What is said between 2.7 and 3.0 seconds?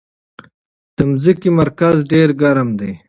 دی.